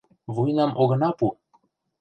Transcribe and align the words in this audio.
Вуйнам 0.35 0.71
огына 0.81 1.09
пу! 1.17 1.27